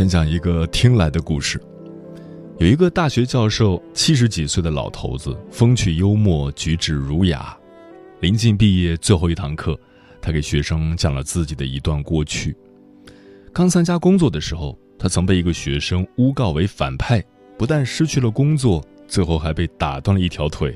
[0.00, 1.60] 先讲一个听来的故事。
[2.56, 7.54] 有一个大学教授，七十几岁的老头子，风趣幽默，举止儒雅。
[8.20, 9.78] 临近毕业最后一堂课，
[10.18, 12.56] 他给学生讲了自己的一段过去。
[13.52, 17.22] 刚参加工作的时候，他曾被一个学生诬告为反派，
[17.58, 20.74] 不但失去了工作，最后还被打断了一条腿。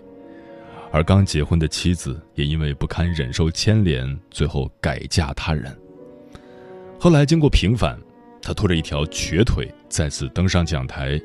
[0.93, 5.75] 而刚结婚的妻子也因为不堪忍受牵连，最后改嫁他人。
[7.01, 7.99] 后来经过平反。
[8.45, 11.19] 他拖着一条瘸腿再次登上讲台，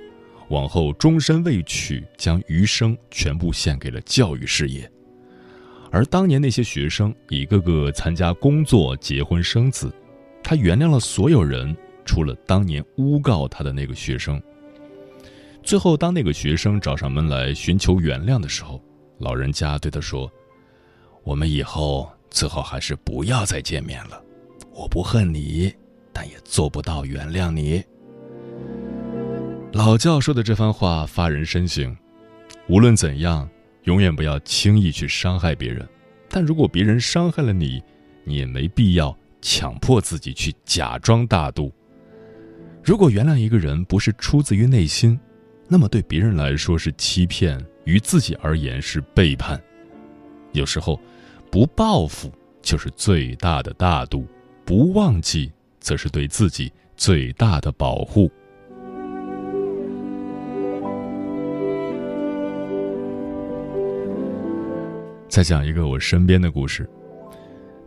[0.48, 4.90] 往后终身未娶，将余生全部献给了教育事业。
[5.92, 9.94] 而当年那些学生一个个参加工作、结婚生子，
[10.42, 11.76] 他原谅了所有人，
[12.06, 14.42] 除了当年诬告他的那个学生。
[15.62, 18.82] 最后，当那个学生找上门来寻求原谅的时候，
[19.18, 20.32] 老人家对他说
[21.26, 24.24] ：“我们以后最好还是不要再见面了。
[24.72, 25.70] 我不恨你。”
[26.20, 27.82] 但也做不到原谅你。
[29.72, 31.96] 老教授的这番话发人深省。
[32.68, 33.50] 无论怎样，
[33.84, 35.88] 永远不要轻易去伤害别人。
[36.28, 37.82] 但如果别人伤害了你，
[38.26, 41.72] 你也没必要强迫自己去假装大度。
[42.84, 45.18] 如果原谅一个人不是出自于内心，
[45.70, 49.58] 那么对别人来说是欺骗，于自己而言是背叛。
[50.52, 51.00] 有时候，
[51.50, 52.30] 不报复
[52.62, 54.28] 就是最大的大度，
[54.66, 55.50] 不忘记。
[55.90, 58.32] 则是对自己最大的保护。
[65.28, 66.88] 再讲一个我身边的故事：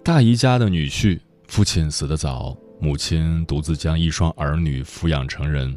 [0.02, 5.72] 大姨家的女婿，父亲死得早，母亲独自将一双儿女抚养成人。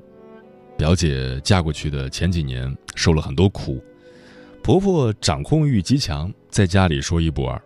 [0.75, 3.79] 表姐嫁过去的前几年受了很多苦，
[4.63, 7.61] 婆婆掌控欲极强，在家里说一不二。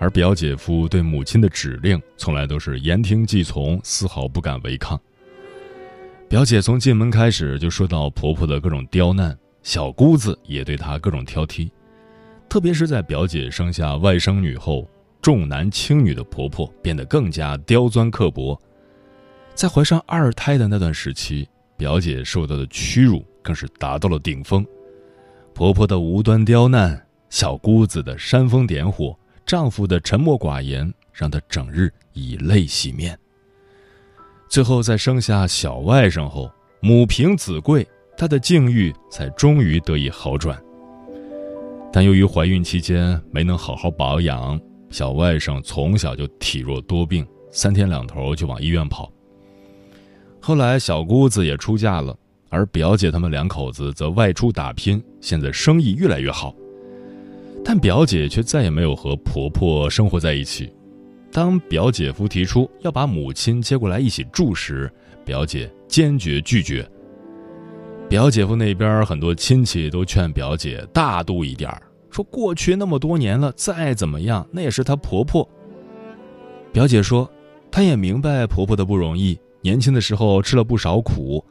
[0.00, 4.98] 而表姐夫对母亲的指令从来都是言听计从，丝毫不敢违抗。
[6.26, 11.70] 表姐从进门开始就说到婆婆的各种刁难，小姑子也对她各种挑剔。
[12.48, 14.88] 特别是在表姐生下外甥女后，
[15.20, 18.58] 重男轻女的婆婆变得更加刁钻刻薄。
[19.54, 21.46] 在怀上二胎的那段时期，
[21.76, 24.64] 表姐受到的屈辱更是达到了顶峰。
[25.52, 29.14] 婆婆的无端刁难，小姑子的煽风点火。
[29.44, 33.18] 丈夫的沉默寡言让她整日以泪洗面。
[34.48, 37.86] 最后在生下小外甥后，母凭子贵，
[38.16, 40.60] 她的境遇才终于得以好转。
[41.92, 49.12] 但由于怀孕期间没能好好保养，小外甥从小就体弱多病，三天两头就往医院跑。
[50.40, 52.16] 后来小姑子也出嫁了，
[52.48, 56.54] 而表姐他们两口子则外出打拼，现在生意越来越好。
[57.64, 60.72] 但表姐却再也没有和婆婆生活在一起。
[61.32, 64.90] 当表姐夫提出要把母亲接过来一起住时，
[65.24, 66.88] 表姐坚决拒绝。
[68.08, 71.70] 表姐夫那边很多亲戚都劝表姐大度一点
[72.10, 75.48] 说过去那么多年了，再怎么样那也是她婆婆。
[76.72, 77.30] 表姐说，
[77.70, 81.44] 她也明白婆婆的不容易，年轻的时候吃了不少苦，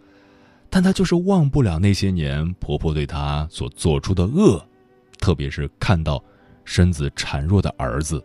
[0.70, 4.62] 但她就是忘不了那些年婆婆对她所做出的恶。
[5.20, 6.24] 特别是看到
[6.66, 8.24] 身子孱弱的儿子，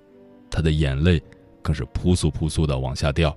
[0.51, 1.23] 他的眼泪
[1.61, 3.37] 更是扑簌扑簌的往下掉。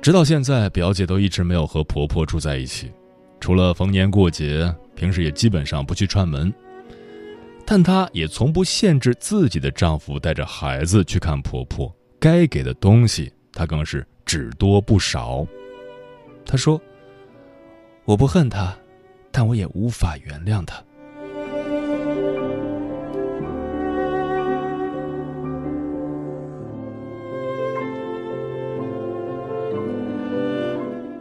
[0.00, 2.90] 直到现在，表姐都一直没有和婆婆住在一起，
[3.38, 6.52] 除了逢年过节，平时也基本上不去串门。
[7.64, 15.46] 但她也从不限制自己的丈夫带着孩子去看婆婆，该给的东西她更是只多不少。
[16.44, 16.80] 她说
[18.04, 18.76] ：“我不恨她，
[19.30, 20.82] 但我也无法原谅她。”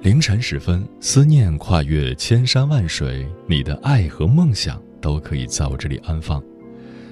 [0.01, 6.42] 凌晨时分，思念跨越千山万水，你的爱和梦想都可以在我这里安放。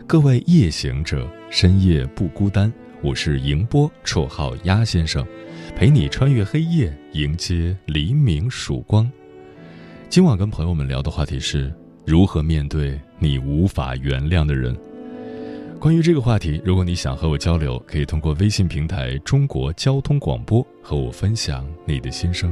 [0.08, 2.74] 各位夜行者，深夜不孤单。
[3.04, 5.24] 我是迎波，绰号鸭先生，
[5.76, 9.08] 陪你穿越黑夜，迎接黎明曙光。
[10.10, 11.72] 今晚跟朋友们聊的话题是
[12.08, 14.76] 如何面对你无法原谅的人。
[15.80, 22.52] 关于这个话题，如果你想和我交流，可以通过微信平台“中国交通广播”和我分享你的心声。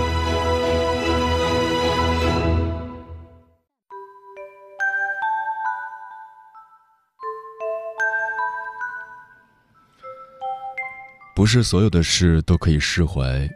[11.41, 13.49] 不是所有的事都可以释怀，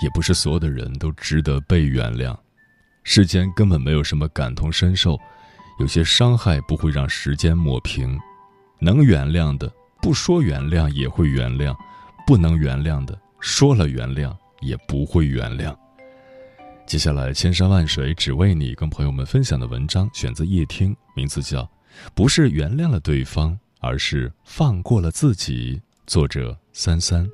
[0.00, 2.32] 也不是所有的人都值得被原谅。
[3.02, 5.18] 世间根本没有什么感同身受，
[5.80, 8.16] 有些伤害不会让时间抹平。
[8.78, 9.68] 能原谅的，
[10.00, 11.74] 不说原谅也会原谅；
[12.24, 15.76] 不能原谅的，说了原谅也不会原谅。
[16.86, 21.62] 接下来，千山万水只为你，跟朋友们分享的文章选自夜听，名字叫
[22.14, 25.74] 《不是原谅了对方，而是放过了自己》，
[26.06, 26.56] 作者。
[26.72, 27.30] 三三，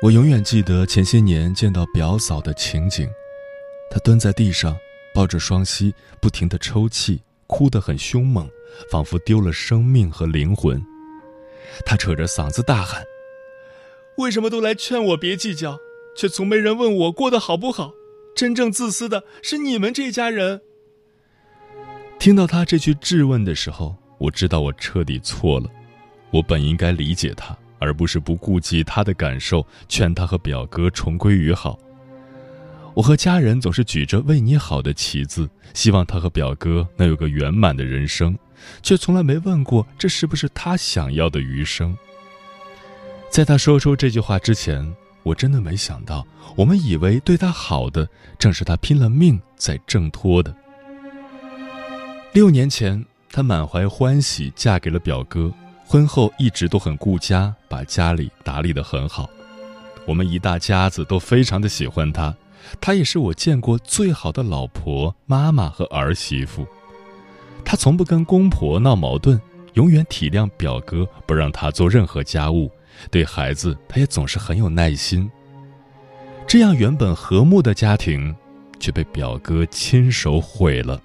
[0.00, 3.10] 我永远记得前些年见到表嫂的情景。
[3.90, 4.78] 她蹲在地上，
[5.12, 8.48] 抱着双膝，不停的抽泣，哭得很凶猛，
[8.92, 10.80] 仿佛丢了生命和灵魂。
[11.84, 13.04] 他扯着嗓子大喊
[14.18, 15.78] ：“为什么都来劝我别计较，
[16.16, 17.92] 却从没人问我过得好不好？
[18.34, 20.60] 真正自私的是你们这家人。”
[22.18, 25.70] 听到他这句质问的时候，我知道我彻底错了。
[26.30, 31.78] 我本应该理解他，而不是不顾及他的感受，劝他和表哥重归于好。
[32.98, 38.36] 我和家人总是举着为你好的旗子，希望他和表哥能有个圆满的人生。
[38.82, 41.96] 却从来没问过这是不是他想要的余生。
[43.30, 50.52] 在他说出这句话之前，我真的没想到，我们以为对他好的，正是他拼了命在挣脱的。
[52.32, 55.54] 六年前，他满怀欢喜嫁给了表哥，
[55.86, 59.30] 婚后一直都很顾家，把家里打理得很好。
[60.04, 62.34] 我们一大家子都非常的喜欢他，
[62.80, 66.66] 她也是我见过最好的老婆、妈妈和儿媳妇。
[67.64, 69.40] 她从不跟公婆闹矛盾，
[69.74, 72.70] 永远体谅表哥，不让他做任何家务。
[73.10, 75.30] 对孩子，她也总是很有耐心。
[76.46, 78.34] 这样原本和睦的家庭，
[78.80, 81.00] 却被表哥亲手毁了。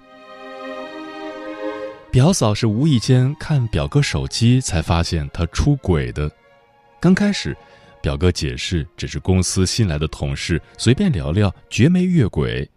[2.10, 6.30] 表嫂是无意间看表哥手机才发现他出轨的。
[7.00, 7.56] 刚开始，
[8.04, 12.68] 表哥解释只是公司新来的同事，随便聊聊，绝没越轨。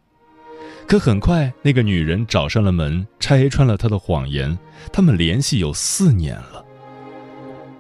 [0.88, 4.58] 可很快，那个女人找上了门，拆穿了他的谎言。
[4.90, 6.64] 他们联系有四年了。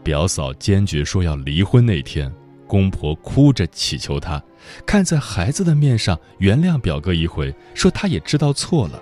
[0.04, 2.30] 表嫂坚决说要离婚那天，
[2.68, 4.44] 公婆哭着乞求他，
[4.86, 9.01] 看在孩子的面上原谅表哥一回，说他也知道错了。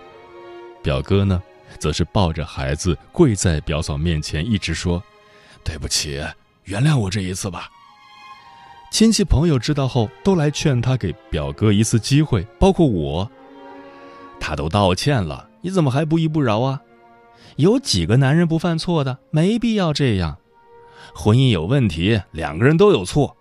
[0.83, 1.41] 表哥呢，
[1.79, 5.01] 则是抱着孩子跪在表嫂面前，一直说
[5.65, 6.23] ：“对不起，
[6.65, 7.71] 原谅我这一次吧。”
[8.91, 13.29] 亲戚朋友知道后，都来劝他给表哥一次机会，包括我。
[14.39, 16.81] 他都道歉了，你怎么还不依不饶啊？
[17.57, 19.17] 有几个男人不犯错的？
[19.31, 20.37] 没必要这样。
[21.13, 23.35] 婚姻有问题，两个人都有错，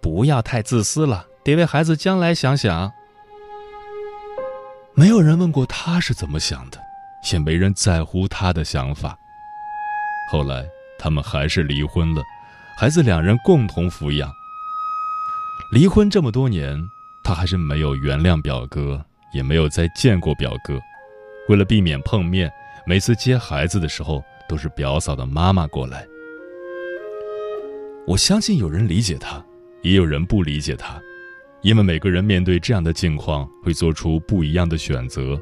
[0.00, 2.92] 不要太自私了，得为孩子将来想想。
[4.94, 6.78] 没有人问过他是怎么想的，
[7.32, 9.18] 也没人在乎他的想法。
[10.30, 10.66] 后来
[10.98, 12.22] 他们还是离婚了，
[12.76, 14.30] 孩子两人共同抚养。
[15.72, 16.78] 离婚这么多年，
[17.24, 19.04] 他还是没有原谅表哥。
[19.32, 20.78] 也没有再见过表哥，
[21.48, 22.52] 为了避免碰面，
[22.86, 26.06] 每次接孩子的时候都是表嫂的妈妈过来。
[28.06, 29.42] 我相信有人理解他，
[29.80, 31.00] 也有人不理解他，
[31.62, 35.40] 因为每个人面对这样的境况会做出不一样的选择。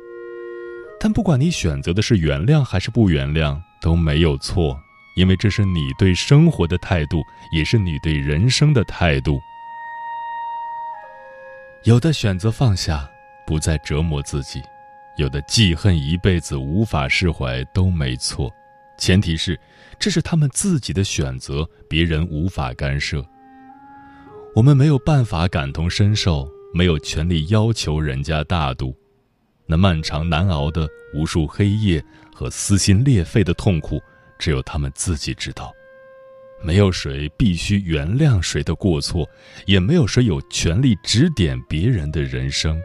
[1.01, 4.79] 但不管你选择的是原谅还是不原谅，都没有错，
[5.17, 7.21] 因为这是你对生活的态度，
[7.53, 9.41] 也是你对人生的态度。
[11.85, 13.11] 有的选择放下，
[13.47, 14.61] 不再折磨自己；
[15.17, 18.51] 有的记恨一辈子，无法释怀，都没错。
[18.99, 19.59] 前提是，
[19.99, 23.25] 这是他们自己的选择，别人无法干涉。
[24.55, 28.95] 我们没有办法感同身受，没有权利要求人家大度。
[29.65, 33.99] 那漫长难熬的无数黑夜和撕心裂肺的痛苦，
[34.39, 35.73] 只有他们自己知道。
[36.63, 39.29] 没有谁必须原谅谁的过错，
[39.67, 42.81] 也没有谁有权利指点别人的人生。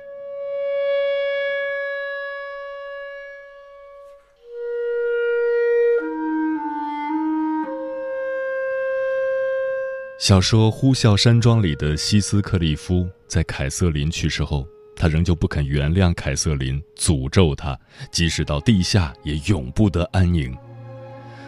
[10.18, 14.66] 小说《呼啸山庄》里的西斯克利夫，在凯瑟琳去世后。
[14.96, 17.78] 他仍旧不肯原谅凯瑟琳，诅咒他，
[18.14, 20.56] 即使到地下也永不得安宁。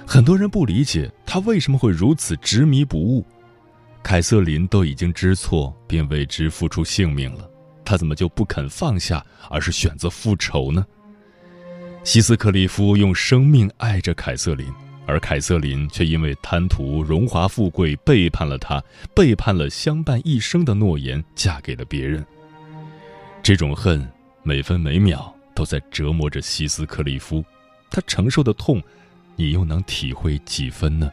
[0.05, 3.23] 很多人不理解他为什么会如此执迷不悟。
[4.01, 7.47] 凯瑟琳都已经知错，并为之付出性命了，
[7.83, 10.85] 他怎么就不肯放下，而是选择复仇呢？
[12.05, 14.65] 西斯克利夫用生命爱着凯瑟琳，
[15.05, 18.81] 而凯瑟琳却因为贪图荣华富贵，背叛了他，
[19.13, 22.25] 背叛了相伴一生的诺言，嫁给了别人。
[23.43, 24.09] 这种恨，
[24.43, 27.43] 每分每秒都在折磨着西斯克利夫，
[27.91, 28.81] 他承受的痛，
[29.37, 31.09] 你又能体会几分呢？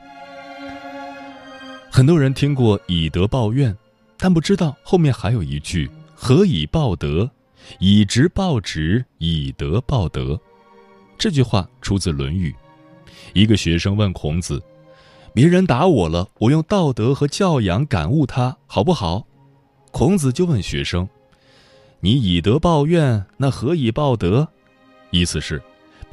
[1.91, 3.77] 很多人听过以德报怨，
[4.17, 7.31] 但不知道后面还有一句“何以报德？
[7.79, 10.41] 以直报直，以德报德。”
[11.17, 12.51] 这句话出自《论语》。
[13.33, 14.61] 一个学生问孔子
[15.33, 19.27] ：“别人打我了，我用道德和教养感悟他，好不好？”
[19.93, 21.09] 孔子就问学生。
[22.01, 24.49] 你以德报怨，那何以报德？
[25.11, 25.63] 意思是，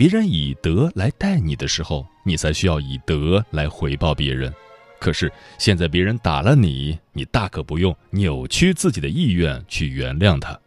[0.01, 4.51] 别人以德来待你的时候，你才需要以德来回报别人。
[4.99, 10.59] 可是现在别人打了你，你大可不用扭曲自己的意愿去原谅他。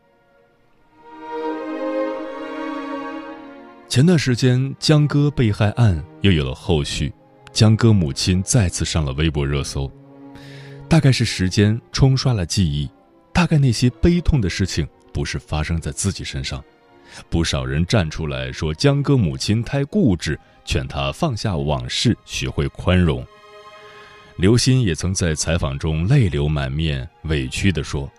[3.89, 7.13] 前段时间江歌被害案又有了后续，
[7.53, 9.91] 江歌母亲再次上了微博热搜，
[10.89, 12.89] 大概是时间冲刷了记忆，
[13.33, 14.87] 大概那些悲痛的事情。
[15.13, 16.63] 不是发生在自己身上，
[17.29, 23.27] 不少人站出来说江歌母亲太固执，劝他放下往事，学会宽容。
[24.37, 28.11] 刘鑫也曾在采访中泪流满面，委屈地说：“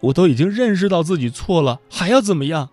[0.00, 2.70] 我都已经认识到自己错了，还要怎么样？”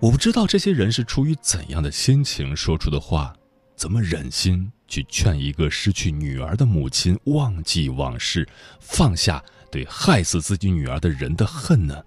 [0.00, 3.34] 我不知道这些人是出于怎样的心情说出的话，
[3.76, 8.48] 怎么忍心去劝一个失去女儿的母亲忘记往事，
[8.80, 9.42] 放下？
[9.70, 12.02] 对害死自己女儿的人的恨呢？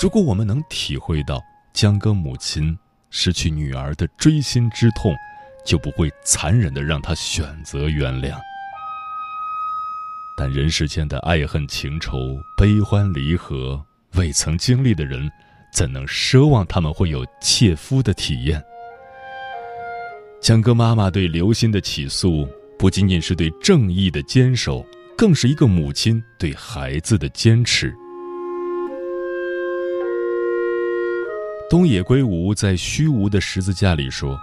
[0.00, 2.76] 如果我们能体会到江歌母亲
[3.10, 5.14] 失去女儿的锥心之痛，
[5.64, 8.36] 就不会残忍的让她选择原谅。
[10.36, 13.80] 但人世间的爱恨情仇、悲欢离合，
[14.14, 15.30] 未曾经历的人，
[15.72, 18.62] 怎能奢望他们会有切肤的体验？
[20.40, 22.48] 江歌妈妈对刘鑫的起诉，
[22.78, 24.84] 不仅仅是对正义的坚守。
[25.16, 27.94] 更是一个母亲对孩子的坚持。
[31.70, 34.38] 东野圭吾在《虚无的十字架》里说：“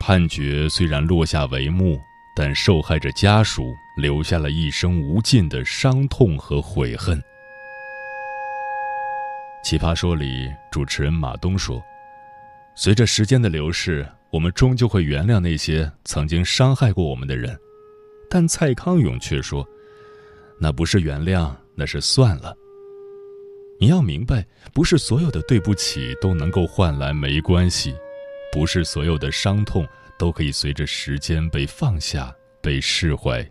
[0.00, 1.98] 判决虽然落下帷幕，
[2.34, 7.18] 但受害者家属留下了一生无尽的伤痛和悔恨。”
[9.62, 11.82] 《奇葩说》里，主持人马东说
[12.74, 17.56] ：“随着时间的流逝，我们终究会原谅那些曾经伤害过我们的人。”
[18.28, 19.66] 但蔡康永却说。
[20.60, 22.56] 那不是原谅，那是算了。
[23.80, 27.94] 你要明白，不是所有的对不起都能够换来没关系，
[28.50, 29.86] 不是所有的伤痛
[30.18, 33.46] 都可以随着时间被放下、被释怀。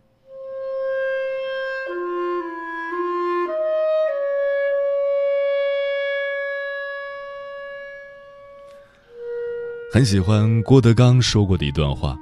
[9.91, 12.17] 很喜欢郭德纲说过的一段话：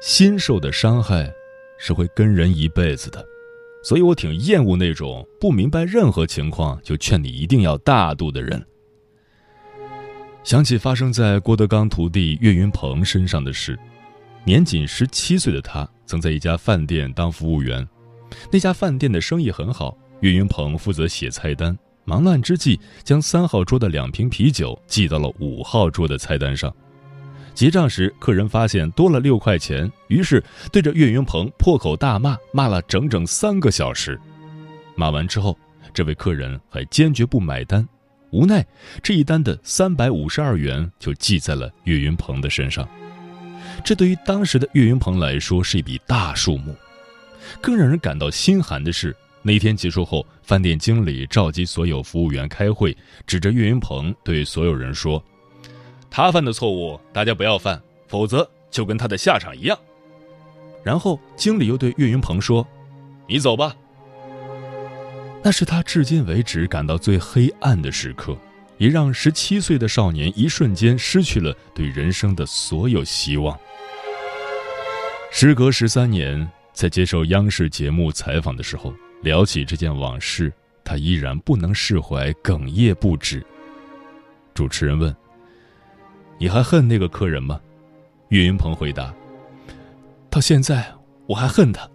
[0.00, 1.28] 心受的伤害，
[1.78, 3.26] 是会跟人一辈子的。
[3.86, 8.60] 所以我挺厌恶那种不明白任何情况就劝你一定要大度的人。
[10.42, 13.78] 想起发生在郭德纲徒弟岳云鹏身上的事，
[14.42, 17.86] 年仅十七岁的他曾在一家饭店当服务员，
[18.50, 26.74] 那家饭店的生意很好，岳云鹏负责写菜单，忙乱之际将三号桌的两瓶啤酒记到了五号桌的菜单上。
[27.56, 34.20] 结账时，客人发现多了六块钱，于是对着岳云鹏破口大骂，骂了整整三个小时。
[34.94, 35.58] 骂完之后，
[35.94, 37.88] 这位客人还坚决不买单。
[38.30, 38.62] 无奈
[39.02, 42.86] 这一单的三百五十二元就记在了岳云鹏的身上。
[43.82, 46.76] 这对于当时的岳云鹏来说是一笔大数目。
[47.62, 52.94] 更让人感到心寒的是，那天结束后，饭店经理召集所有服务员开会，
[53.26, 55.24] 指着岳云鹏对所有人说
[56.10, 59.78] ：“他犯的错误，大家不要犯，否则就跟他的下场一样。”
[60.82, 62.66] 然后经理又对岳云鹏说
[63.26, 63.74] ：“你走吧。”
[65.42, 68.36] 那是他至今为止感到最黑暗的时刻，
[68.78, 73.56] 也让十七岁的少年一瞬间失去了对人生的所有希望。
[75.30, 80.52] 时隔十三年，在接受央视节目采访的时候，聊起这件往事，
[80.84, 83.44] 他依然不能释怀，哽咽不止。
[84.54, 85.14] 主持人问
[86.38, 87.60] ：“你还恨那个客人吗？”
[88.30, 89.14] 岳云鹏回答
[90.28, 90.92] ：“到现在
[91.26, 91.88] 我还恨他。”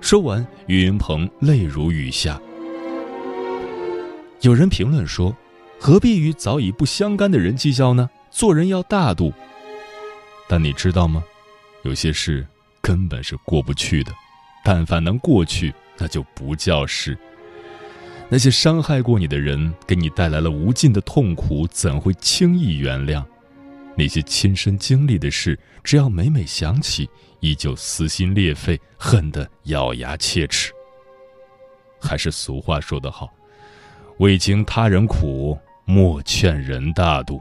[0.00, 2.40] 说完，岳云鹏泪如雨下。
[4.42, 5.34] 有人评论说
[5.80, 8.08] ：“何必与早已不相干的人计较呢？
[8.30, 9.32] 做人要大度。”
[10.48, 11.24] 但你知道吗？
[11.82, 12.46] 有些事
[12.80, 14.12] 根本是过不去的。
[14.64, 17.16] 但凡能过去，那就不叫事。
[18.28, 23.24] 那些伤害过你的人，给你带来了无尽的痛苦，怎会轻易原谅？
[23.96, 27.08] 那些亲身经历的事，只要每每想起，
[27.40, 30.70] 依旧撕心裂肺，恨得咬牙切齿。
[32.00, 33.32] 还是俗话说得好。
[34.18, 37.40] 未经他人苦，莫劝人大度。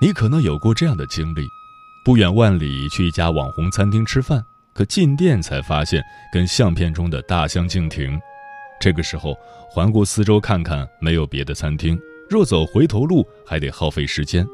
[0.00, 1.48] 你可能有过这样的经历：
[2.04, 6.02] 不远万里去一家网红餐厅吃饭，可进店才发现
[6.32, 8.20] 跟相片中的大相径庭。
[8.80, 9.36] 这个时候，
[9.68, 14.46] 环顾四周看看，没有别的餐厅，若走回头路，还得耗费时间。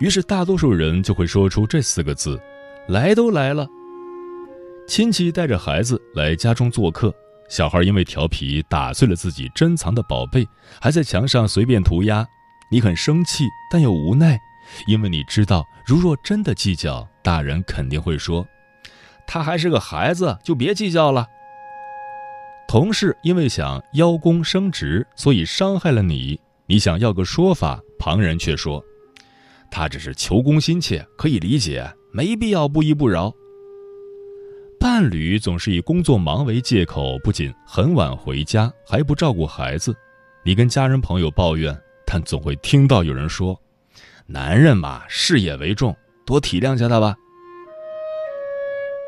[0.00, 2.40] 于是，大多数人就会说出这四个字
[2.88, 3.66] ：“来都来了。”
[4.88, 7.14] 亲戚带着孩子来家中做客，
[7.48, 10.46] 小孩因为调皮打碎了自己珍藏的宝贝，
[10.80, 12.26] 还在墙上随便涂鸦。
[12.70, 14.40] 你很生气，但又无奈，
[14.88, 18.46] 因为你知道，如若真的计较，大人肯定会说
[19.28, 21.28] ：“他还是个孩子，就别计较了。”
[22.66, 28.84] 同事因为想邀功升职，所以伤害了你，你想要个说法，旁人却说
[29.70, 33.32] ：“他只是求功心切，可以理解，没必要不依不饶。”
[34.80, 39.94] 伴侣总是以工作忙为借口，不仅很晚回家，还不照顾孩子。
[40.44, 41.74] 你跟家人朋友抱怨，
[42.04, 43.58] 但总会听到有人说
[44.26, 45.96] ：“男人嘛，事业为重，
[46.26, 47.14] 多体谅下他吧。”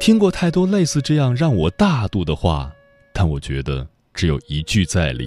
[0.00, 2.72] 听过太多类似这样让我大度的话，
[3.18, 5.26] 但我觉得只有一句在理，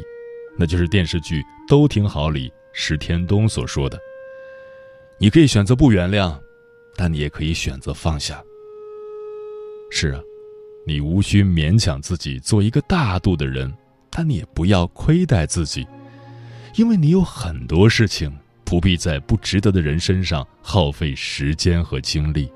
[0.56, 3.99] 那就是电视剧《都挺好》里石天东所说的
[5.17, 6.38] ：“你可以选择不原谅，
[6.95, 8.43] 但你也可以选择放下。”
[9.89, 10.21] 是啊。
[10.86, 13.71] 你无需勉强自己做一个大度的人，
[14.10, 15.86] 但你也不要亏待自己，
[16.75, 18.32] 因为你有很多事情
[18.63, 22.52] 不必在不值得的人身上耗费时间和精力，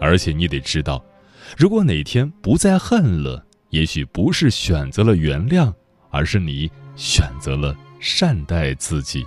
[0.00, 1.04] 而且你得知道，
[1.56, 5.72] 如果哪天不再恨了，也许不是选择了原谅，
[6.10, 9.26] 而是你选择了善待自己。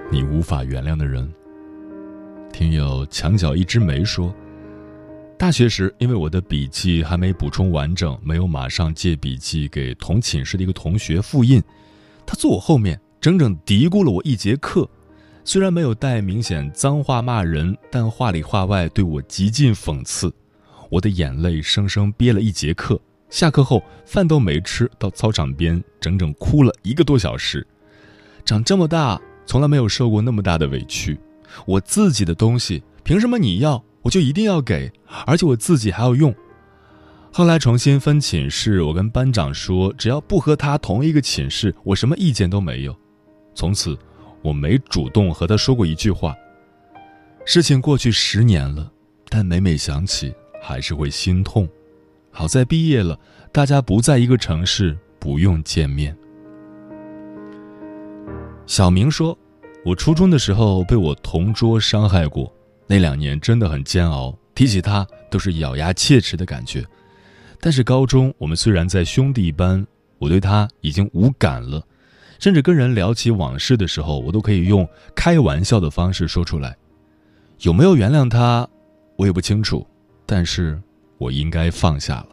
[0.13, 1.33] 你无法原谅的人？
[2.51, 4.35] 听友墙角一枝梅说，
[5.37, 11.63] 大学时因为我的笔记还没补充完整，没有马上借笔记给同寝室的一个同学复印，
[12.25, 14.85] 他坐我后面，整整嘀咕了我一节课。
[15.45, 20.31] 虽然没有带明显脏话骂人，但话里话外对我极尽讽刺。
[20.89, 22.99] 我的眼泪生生憋了一节课。
[23.29, 27.65] 下课后饭都没吃，到操场边整整哭了一个多小时。
[28.43, 31.19] 长这么大，从来没有受过那么大的委屈。
[31.65, 34.91] 我自己的东西，凭什么你要，我就一定要给？
[35.25, 36.33] 而且我自己还要用。
[37.33, 42.95] 后来重新分寝室，我跟班长说，只要不和他同一个寝室，我什么意见都没有。
[43.53, 43.97] 从此，
[44.41, 46.35] 我没主动和他说过一句话。
[47.45, 48.91] 事情过去十年了，
[49.29, 51.67] 但每每想起，还是会心痛。
[52.31, 53.19] 好在毕业了，
[53.51, 56.15] 大家不在一个城市，不用见面。
[58.71, 59.37] 小明说
[59.83, 62.49] ：“我初中的时候被我同桌伤害过，
[62.87, 64.33] 那两年真的很煎熬。
[64.55, 66.81] 提起他，都是咬牙切齿的感觉。
[67.59, 69.85] 但是高中，我们虽然在兄弟班，
[70.19, 71.85] 我对他已经无感了。”
[72.39, 76.73] 甚至跟人聊起往事的时候，我都可以用开玩笑的方式说出来。
[77.63, 78.65] 有没有原谅他，
[79.17, 79.85] 我也不清楚，
[80.25, 80.81] 但是
[81.17, 82.27] 我应该放下了。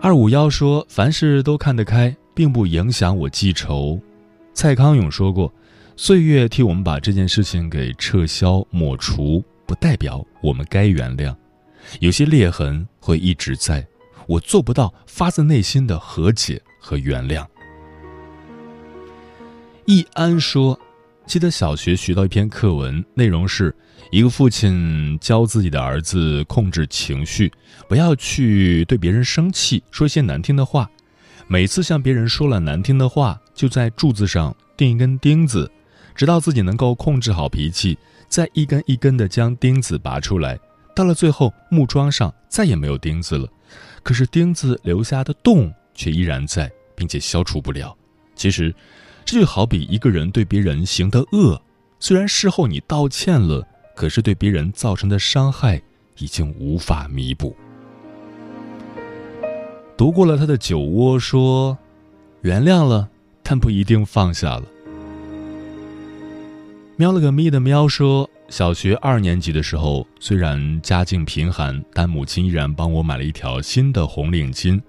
[0.00, 4.00] 二五幺说：“凡事都看得开，并不影响我记仇。”
[4.54, 5.52] 蔡康永说过
[5.96, 11.34] ：“岁月替我们把这件事情给撤销抹除，不代表我们该原谅。
[11.98, 13.84] 有些裂痕会一直在，
[14.28, 17.44] 我做不到发自内心的和解。”和原谅。
[19.84, 20.78] 易安说
[21.26, 23.74] ：“记得小学学到一篇课文，内容是
[24.10, 27.52] 一个父亲教自己的儿子控制情绪，
[27.88, 30.88] 不要去对别人生气，说一些难听的话。
[31.48, 35.68] 每次向别人说了难听的话，就在柱子上钉一根钉子，
[36.14, 40.58] 直到自己能够控制好脾气，再一根一根的将钉子拔出来。
[40.94, 43.48] 到了最后，木桩上再也没有钉子了，
[44.02, 47.96] 可是钉子留下的洞却依然在。”并且消除不了。
[48.34, 48.74] 其实，
[49.24, 51.62] 这就好比一个人对别人行的恶，
[52.00, 55.80] 虽然事后你道歉了，可是对别人造成的伤害
[56.16, 57.56] 已经无法弥补。
[59.98, 61.76] 读过了他的酒窝，说
[62.42, 63.08] 原谅了，
[63.42, 64.62] 但不一定放下了。
[66.94, 74.80] 喵了个咪的喵说，小学二年级的时候，虽然家境贫寒，但母亲依然帮我买了一条新的红领巾。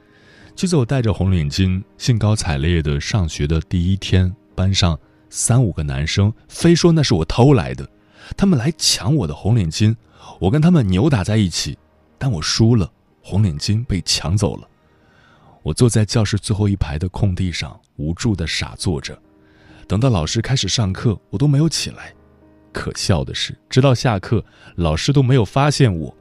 [0.55, 4.95] 就在我戴着红领巾、兴高采烈的上学的第一天，班上
[5.31, 7.89] 三五个男生非说那是我偷来的，
[8.37, 9.95] 他们来抢我的红领巾，
[10.39, 11.75] 我跟他们扭打在一起，
[12.19, 12.91] 但我输了，
[13.23, 14.67] 红领巾被抢走了。
[15.69, 19.15] 我坐在教室最后一排的空地上，无助的傻坐着，
[19.87, 22.11] 等到老师开始上课，我都没有起来。
[22.73, 24.43] 可笑的是，直到下课，
[24.77, 26.15] 老师都没有发现我。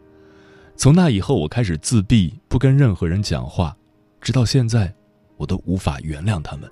[0.76, 3.74] 从那以后，我开始自闭，不跟任何人讲话。
[4.20, 4.94] 直到现在，
[5.38, 6.70] 我都无法原谅他们。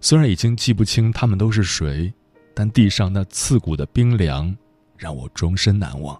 [0.00, 2.14] 虽然已经记不清他们都是谁，
[2.54, 4.56] 但地上那刺骨的冰凉，
[4.96, 6.16] 让我终身难忘。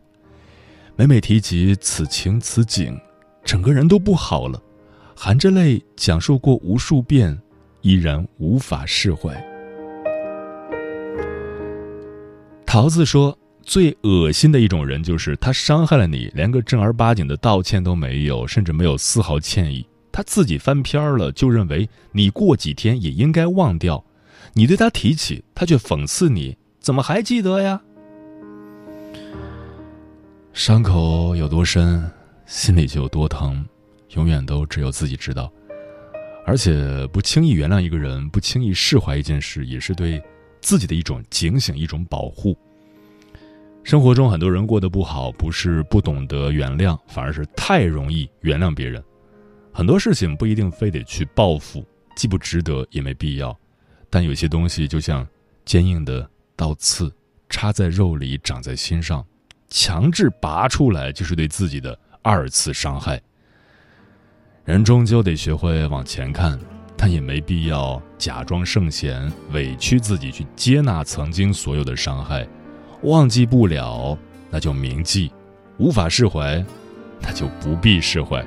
[0.96, 3.00] 每每提及此情此景，
[3.44, 4.60] 整个人都不好了，
[5.20, 7.36] 含着泪讲述过无数遍，
[7.80, 9.34] 依然无法释怀。
[12.64, 24.04] 桃子说：“最恶心的一种人，就是他伤害了你，连个正儿八经的道歉都没有，甚至没有丝毫歉意。”他自己翻篇了，就认为你过几天也应该忘掉。
[24.52, 27.82] 你对他提起，他却讽刺你：怎么还记得呀？
[30.52, 32.08] 伤口有多深，
[32.46, 33.66] 心里就有多疼，
[34.10, 35.52] 永远都只有自己知道。
[36.46, 40.22] 而且，不轻易原谅一个人，不轻易释怀一件事，也是对
[40.60, 42.56] 自己的一种警醒，一种保护。
[43.84, 49.02] 生活中很多人过得不好，不是不懂得原谅，反而是太容易原谅别人。
[49.72, 53.56] 很多事情不一定非得去报复，既不值得也没必要。
[54.10, 55.26] 但有些东西就像
[55.64, 57.12] 坚硬的刀刺，
[57.48, 59.24] 插在肉里，长在心上，
[59.68, 63.20] 强制拔出来就是对自己的二次伤害。
[64.68, 66.58] 人终究得学会往前看，
[66.94, 72.46] 但也没必要假装圣贤，委屈自己去接纳曾经所有的伤害。
[73.00, 74.18] 忘记不了，
[74.50, 75.30] 那就铭记；
[75.78, 76.62] 无法释怀，
[77.18, 78.44] 那就不必释怀。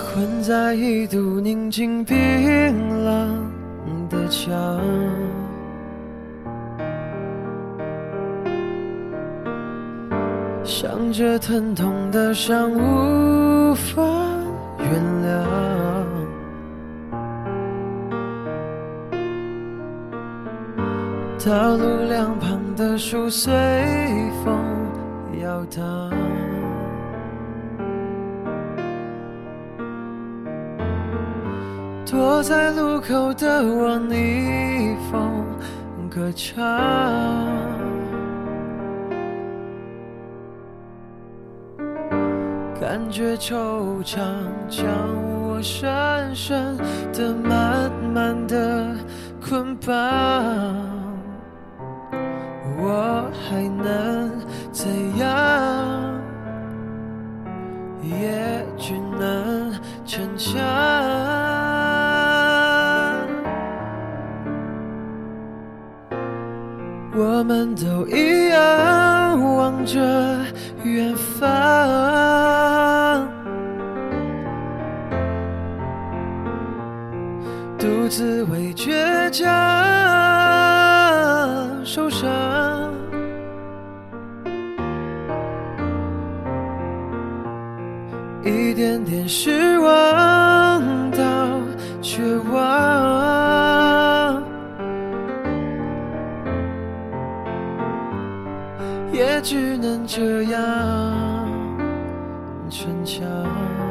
[0.00, 2.16] 困在一堵宁静冰
[3.04, 3.48] 冷
[4.10, 4.52] 的墙，
[10.82, 14.02] 想着疼痛的伤无法
[14.80, 15.46] 原谅，
[21.46, 23.52] 道路两旁的树随
[24.44, 24.58] 风
[25.40, 26.10] 摇荡。
[32.10, 35.46] 躲在路口的我逆风
[36.10, 36.66] 歌唱，
[43.12, 44.16] 觉惆怅
[44.70, 44.88] 将
[45.44, 46.78] 我深深
[47.12, 48.96] 的、慢慢的
[49.46, 49.94] 捆绑，
[52.78, 54.30] 我还能
[54.72, 55.28] 怎样？
[58.02, 59.70] 也只能
[60.06, 60.58] 逞强。
[67.14, 70.00] 我们都一样望着
[70.82, 71.46] 远方，
[78.12, 79.42] 独自为倔强
[81.82, 82.28] 受伤。
[88.44, 91.48] 一点点失望到
[92.02, 94.42] 绝望，
[99.10, 100.60] 也只能这样
[102.68, 103.81] 逞强。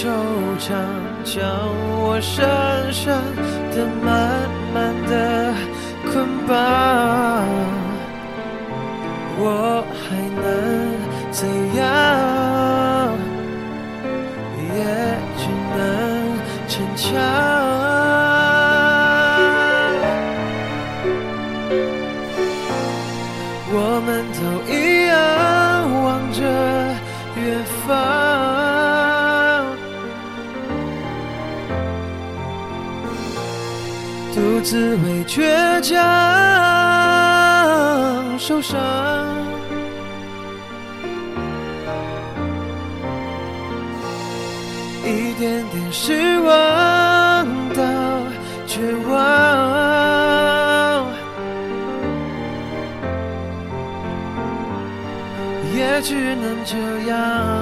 [0.00, 0.06] 惆
[0.58, 0.72] 怅
[1.24, 1.44] 将
[2.00, 2.40] 我深
[2.90, 3.12] 深
[3.70, 4.08] 的、慢
[4.72, 5.12] 慢的
[6.10, 6.56] 捆绑，
[9.36, 10.42] 我还能
[11.30, 11.84] 怎样？
[14.72, 14.74] 也
[15.36, 15.40] 只
[15.76, 15.78] 能
[16.66, 17.59] 逞强。
[34.70, 35.98] 独自为倔强
[38.38, 38.78] 受伤。
[45.04, 46.48] 一点点失望
[47.70, 47.82] 到
[48.68, 49.18] 绝望，
[55.74, 56.76] 也只能这
[57.10, 57.59] 样。